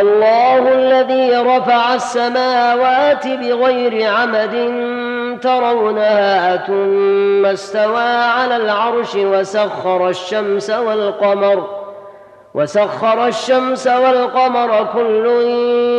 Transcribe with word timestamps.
الله 0.00 0.72
الذي 0.72 1.36
رفع 1.36 1.94
السماوات 1.94 3.26
بغير 3.26 4.12
عمد 4.12 4.54
ترونها 5.42 6.56
ثم 6.56 7.46
استوى 7.46 8.02
على 8.08 8.56
العرش 8.56 9.14
وسخر 9.14 10.08
الشمس 10.08 10.70
والقمر 10.70 11.78
وسخر 12.54 13.26
الشمس 13.26 13.86
والقمر 13.86 14.88
كل 14.94 15.26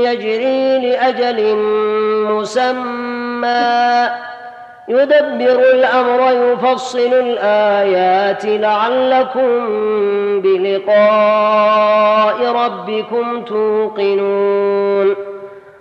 يجري 0.06 0.90
لأجل 0.90 1.56
مسمى. 2.26 4.10
يدبر 4.90 5.60
الأمر 5.74 6.32
يفصل 6.32 7.14
الآيات 7.14 8.46
لعلكم 8.46 9.52
بلقاء 10.42 12.36
ربكم 12.52 13.42
توقنون. 13.42 15.16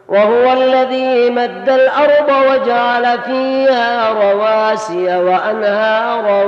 وهو 0.09 0.53
الذي 0.53 1.31
مد 1.31 1.69
الأرض 1.69 2.29
وجعل 2.51 3.19
فيها 3.19 4.13
رواسي 4.13 5.05
وأنهارا 5.05 6.45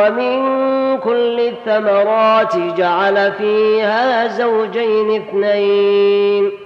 ومن 0.00 0.66
كل 0.98 1.40
الثمرات 1.40 2.56
جعل 2.56 3.32
فيها 3.32 4.26
زوجين 4.26 5.22
اثنين. 5.22 6.65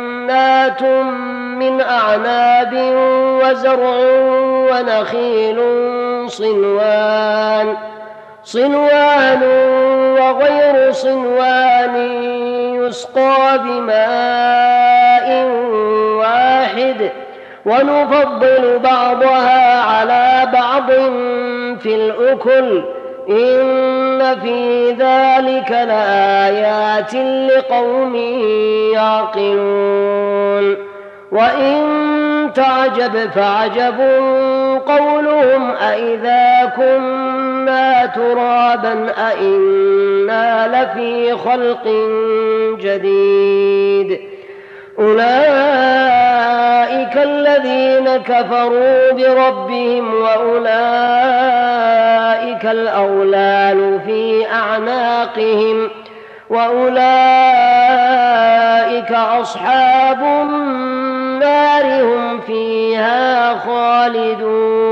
من 1.59 1.81
أعناب 1.81 2.73
وزرع 3.43 3.95
ونخيل 4.71 5.59
صنوان 6.27 7.77
صنوان 8.43 9.43
وغير 10.19 10.91
صنوان 10.91 11.95
يسقى 12.75 13.59
بماء 13.63 15.45
واحد 16.17 17.11
ونفضل 17.65 18.79
بعضها 18.79 19.81
على 19.81 20.47
بعض 20.53 20.91
في 21.79 21.95
الأكل. 21.95 23.00
إن 23.31 24.39
في 24.39 24.91
ذلك 24.91 25.71
لآيات 25.71 27.15
لقوم 27.51 28.15
يعقلون. 28.93 30.75
وإن 31.31 32.01
تعجب 32.55 33.29
فعجب 33.35 33.99
قولهم 34.87 35.71
أإذا 35.71 36.73
كنا 36.75 38.05
ترابا 38.05 39.13
أإنا 39.17 40.67
لفي 40.67 41.33
خلق 41.33 41.87
جديد. 42.79 44.30
أولئك 45.01 45.21
الذين 47.17 48.17
كفروا 48.17 49.11
بربهم 49.11 50.13
وأولئك 50.13 50.71
الأولال 52.65 53.99
في 54.05 54.45
أعناقهم 54.53 55.89
وأولئك 56.49 57.01
أصحاب 59.11 60.21
النار 60.23 62.03
هم 62.03 62.39
فيها 62.41 63.53
خالدون 63.55 64.91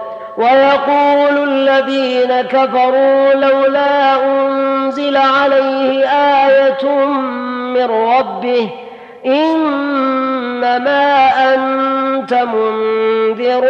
ويقول 0.41 1.49
الذين 1.49 2.41
كفروا 2.41 3.33
لولا 3.33 4.15
أنزل 4.23 5.17
عليه 5.17 6.07
آية 6.09 7.05
من 7.75 7.85
ربه 7.91 8.69
إنما 9.25 11.03
أنت 11.53 12.33
منذر 12.33 13.65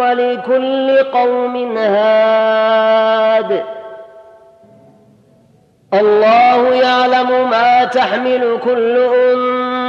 ولكل 0.00 0.98
قوم 1.12 1.76
هاد. 1.76 3.64
الله 5.94 6.74
يعلم 6.74 7.50
ما 7.50 7.84
تحمل 7.84 8.58
كل 8.64 8.96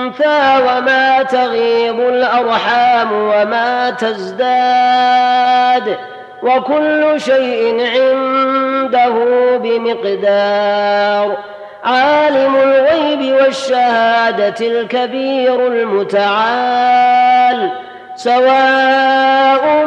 انثى 0.09 0.64
وما 0.68 1.24
تغيض 1.24 2.00
الأرحام 2.00 3.12
وما 3.12 3.90
تزداد 3.90 5.97
وكل 6.44 7.22
شيء 7.22 7.88
عنده 7.96 9.14
بمقدار. 9.58 11.38
عالم 11.84 12.56
الغيب 12.56 13.34
والشهادة 13.34 14.68
الكبير 14.68 15.68
المتعال. 15.68 17.72
سواء 18.16 19.86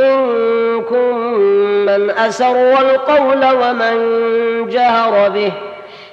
منكم 0.00 1.16
من 1.86 2.10
أسر 2.10 2.80
القول 2.80 3.44
ومن 3.44 3.96
جهر 4.68 5.28
به. 5.28 5.52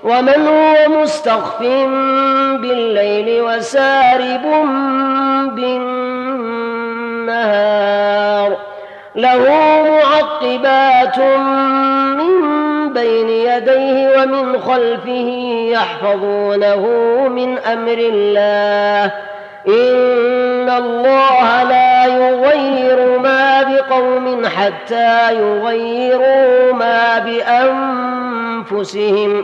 ومن 0.03 0.47
هو 0.47 1.01
مستخف 1.01 1.61
بالليل 2.61 3.41
وسارب 3.41 4.45
بالنهار 5.55 6.71
له 9.15 9.45
معقبات 9.83 11.19
من 12.17 12.33
بين 12.93 13.29
يديه 13.29 14.21
ومن 14.21 14.59
خلفه 14.59 15.29
يحفظونه 15.71 16.87
من 17.27 17.57
أمر 17.57 17.97
الله. 17.97 19.11
إن 19.67 20.69
الله 20.69 21.63
لا 21.63 22.05
يغير 22.05 23.19
ما 23.19 23.63
بقوم 23.63 24.45
حتى 24.45 25.33
يغيروا 25.33 26.73
ما 26.73 27.19
بأنفسهم. 28.69 29.43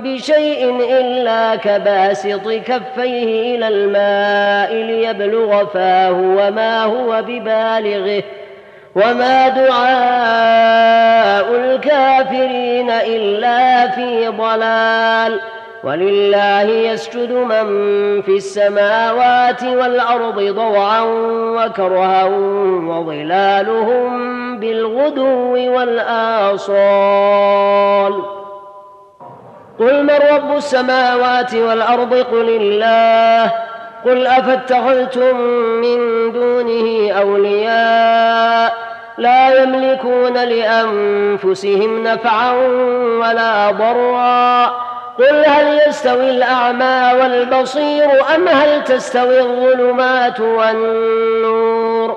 بشيء 0.00 0.70
إلا 1.00 1.56
كباسط 1.56 2.48
كفيه 2.48 3.56
إلى 3.56 3.68
الماء 3.68 4.74
ليبلغ 4.74 5.66
فاه 5.66 6.12
وما 6.12 6.84
هو 6.84 7.22
ببالغه 7.22 8.22
وما 8.96 9.48
دعاء 9.48 10.80
الكافرين 11.54 12.90
إلا 12.90 13.88
في 13.88 14.28
ضلال 14.28 15.40
ولله 15.84 16.62
يسجد 16.62 17.32
من 17.32 17.66
في 18.22 18.36
السماوات 18.36 19.62
والأرض 19.64 20.54
طوعا 20.56 21.02
وكرها 21.56 22.24
وظلالهم 22.88 24.10
بالغدو 24.58 25.52
والآصال 25.76 27.00
قل 29.80 30.02
من 30.02 30.18
رب 30.32 30.56
السماوات 30.56 31.54
والأرض 31.54 32.14
قل 32.14 32.48
الله 32.60 33.52
قل 34.04 34.26
أفاتخذتم 34.26 35.36
من 35.80 36.32
دونه 36.32 37.12
أولياء 37.12 38.74
لا 39.18 39.62
يملكون 39.62 40.32
لأنفسهم 40.32 42.02
نفعا 42.02 42.52
ولا 43.20 43.70
ضرا 43.70 44.66
قل 45.18 45.44
هل 45.46 45.80
يستوي 45.88 46.30
الأعمى 46.30 47.10
والبصير 47.20 48.10
أم 48.34 48.48
هل 48.48 48.84
تستوي 48.84 49.40
الظلمات 49.40 50.40
والنور 50.40 52.16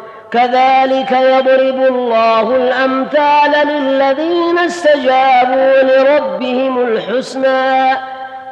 كذلك 0.31 1.11
يضرب 1.11 1.83
الله 1.95 2.55
الأمثال 2.55 3.67
للذين 3.67 4.59
استجابوا 4.59 5.81
لربهم 5.83 6.79
الحسنى 6.81 7.97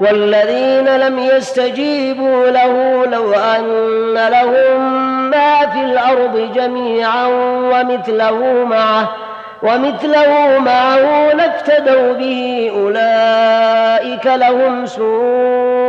والذين 0.01 0.97
لم 0.97 1.19
يستجيبوا 1.19 2.49
له 2.49 3.05
لو 3.05 3.33
أن 3.33 4.13
لهم 4.31 4.81
ما 5.29 5.67
في 5.73 5.79
الأرض 5.83 6.51
جميعا 6.55 7.25
ومثله 7.73 8.65
معه 8.69 9.09
ومثله 9.63 10.59
معه 10.59 11.33
لافتدوا 11.33 12.13
به 12.13 12.71
أولئك 12.75 14.25
لهم 14.25 14.85
سوء 14.85 15.88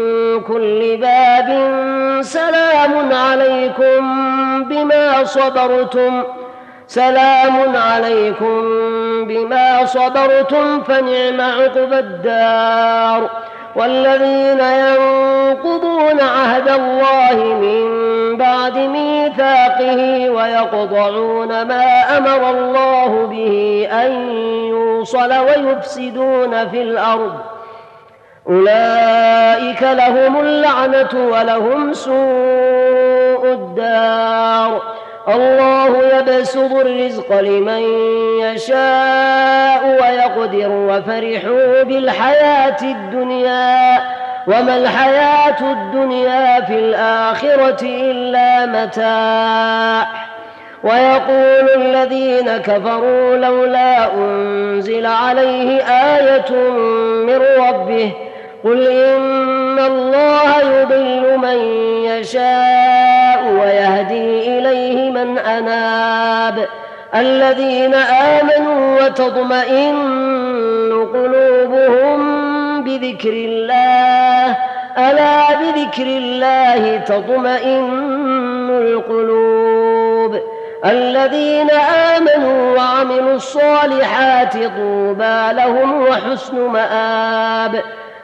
كل 0.47 0.97
باب 0.97 1.47
سلام 2.21 3.13
عليكم 3.13 4.01
بما 4.63 5.23
صبرتم 5.23 6.23
ۖ. 6.23 6.25
سلام 6.87 7.75
عليكم 7.75 8.61
بما 9.27 9.85
صبرتم 9.85 10.83
فنعم 10.83 11.41
عقبى 11.41 11.99
الدار. 11.99 13.29
والذين 13.75 14.59
ينقضون 14.59 16.21
عهد 16.21 16.69
الله 16.69 17.43
من 17.43 17.91
بعد 18.37 18.77
ميثاقه 18.77 20.29
ويقطعون 20.29 21.47
ما 21.47 22.17
أمر 22.17 22.49
الله 22.49 23.27
به 23.31 23.87
أن 23.91 24.11
يوصل 24.69 25.33
ويفسدون 25.33 26.69
في 26.69 26.81
الأرض. 26.81 27.60
أولئك 28.49 29.81
لهم 29.81 30.39
اللعنة 30.39 31.27
ولهم 31.31 31.93
سوء 31.93 33.53
الدار. 33.53 34.81
الله 35.27 36.17
يبسط 36.17 36.71
الرزق 36.71 37.41
لمن 37.41 37.81
يشاء 38.41 39.97
ويقدر 40.01 40.69
وفرحوا 40.69 41.83
بالحياة 41.83 42.81
الدنيا. 42.81 43.99
وما 44.47 44.77
الحياة 44.77 45.71
الدنيا 45.71 46.61
في 46.61 46.79
الآخرة 46.79 47.83
إلا 47.83 48.65
متاع. 48.65 50.07
ويقول 50.83 51.69
الذين 51.81 52.57
كفروا 52.57 53.37
لولا 53.37 54.13
أنزل 54.13 55.05
عليه 55.05 55.81
آية 55.83 56.51
من 57.25 57.41
ربه 57.59 58.11
قل 58.63 58.87
إن 58.87 59.79
الله 59.79 60.59
يضل 60.61 61.37
من 61.37 61.57
يشاء 62.05 63.43
ويهدي 63.61 64.57
إليه 64.59 65.09
من 65.11 65.37
أناب 65.37 66.67
الذين 67.15 67.93
آمنوا 67.93 69.01
وتطمئن 69.01 70.01
قلوبهم 71.13 72.21
بذكر 72.83 73.29
الله 73.33 74.57
ألا 74.97 75.55
بذكر 75.59 76.03
الله 76.05 76.97
تطمئن 76.97 78.69
القلوب 78.69 80.39
الذين 80.85 81.69
آمنوا 82.15 82.77
وعملوا 82.77 83.33
الصالحات 83.35 84.53
طوبى 84.53 85.53
لهم 85.53 86.01
وحسن 86.01 86.59
مآب 86.59 87.81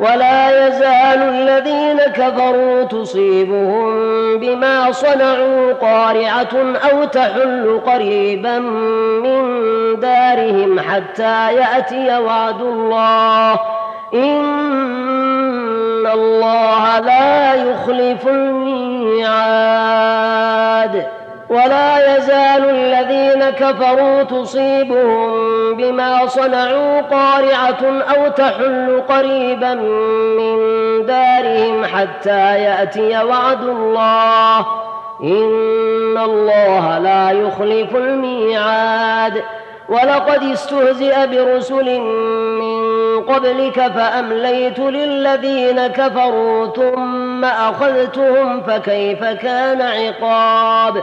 ولا 0.00 0.66
يزال 0.66 1.22
الذين 1.22 1.98
كفروا 1.98 2.84
تصيبهم 2.84 3.90
بما 4.38 4.92
صنعوا 4.92 5.72
قارعة 5.72 6.76
أو 6.90 7.04
تحل 7.04 7.80
قريبا 7.86 8.58
من 8.58 9.40
دارهم 10.00 10.80
حتى 10.80 11.54
يأتي 11.54 12.18
وعد 12.18 12.60
الله. 12.62 13.52
إن 14.14 16.06
الله 16.06 16.98
لا 16.98 17.54
يخلف 17.54 18.28
الميعاد. 18.28 19.60
ولا 21.50 22.16
يزال 22.16 22.70
الذين 22.70 23.50
كفروا 23.50 24.22
تصيبهم 24.22 25.30
بما 25.76 26.26
صنعوا 26.26 27.00
قارعة 27.00 28.02
أو 28.16 28.28
تحل 28.28 29.02
قريبا 29.08 29.74
من 30.38 30.56
دارهم 31.06 31.84
حتى 31.84 32.58
يأتي 32.58 33.24
وعد 33.24 33.62
الله. 33.62 34.58
إن 35.22 36.18
الله 36.18 36.98
لا 36.98 37.30
يخلف 37.30 37.96
الميعاد. 37.96 39.42
ولقد 39.88 40.42
استهزئ 40.42 41.26
برسل 41.26 42.00
من 42.60 42.80
قبلك 43.20 43.80
فأمليت 43.80 44.78
للذين 44.78 45.86
كفروا 45.86 46.66
ثم 46.66 47.44
أخذتهم 47.44 48.60
فكيف 48.60 49.24
كان 49.24 49.82
عقاب؟ 49.82 51.02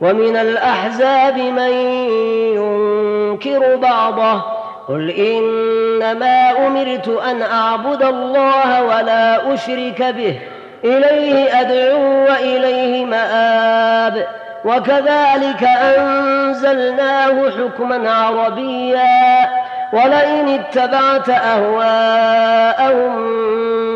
ومن 0.00 0.36
الأحزاب 0.36 1.38
من 1.38 1.70
ينكر 2.56 3.76
بعضه. 3.76 4.42
قل 4.88 5.10
إنما 5.10 6.66
أمرت 6.66 7.08
أن 7.08 7.42
أعبد 7.42 8.02
الله 8.02 8.82
ولا 8.82 9.54
أشرك 9.54 10.02
به. 10.02 10.38
إليه 10.84 11.60
أدعو 11.60 12.24
وإليه 12.24 13.04
مآب. 13.04 14.26
وكذلك 14.64 15.62
أنزلناه 15.62 17.50
حكما 17.50 18.10
عربيا. 18.10 19.48
ولئن 19.92 20.48
اتبعت 20.48 21.28
أهواءهم 21.28 23.08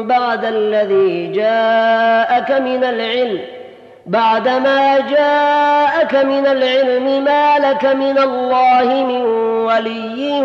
بعد 0.06 0.44
الذي 0.44 1.26
جاءك 1.26 2.50
من 2.50 2.84
العلم 2.84 3.61
بعدما 4.06 4.98
جاءك 4.98 6.14
من 6.14 6.46
العلم 6.46 7.24
ما 7.24 7.58
لك 7.58 7.84
من 7.84 8.18
الله 8.18 8.84
من 8.84 9.22
ولي 9.66 10.42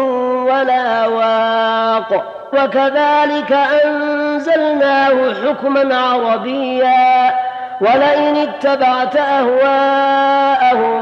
ولا 0.51 1.07
واق. 1.07 2.33
وكذلك 2.53 3.51
أنزلناه 3.85 5.33
حكما 5.33 5.97
عربيا. 5.97 7.33
ولئن 7.81 8.35
اتبعت 8.35 9.15
أهواءهم 9.15 10.97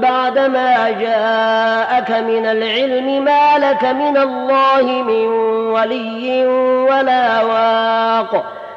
بعدما 0.00 0.90
جاءك 0.90 2.10
من 2.10 2.46
العلم 2.46 3.24
ما 3.24 3.58
لك 3.58 3.84
من 3.84 4.16
الله 4.16 4.82
من 4.82 5.26
ولي 5.72 6.46
ولا 6.90 7.42
واق. 7.42 8.44